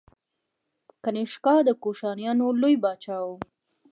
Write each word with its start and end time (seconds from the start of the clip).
کنیشکا 1.03 1.55
د 1.67 1.69
کوشانیانو 1.83 2.47
لوی 2.61 2.75
پاچا 2.83 3.17
و. 3.25 3.27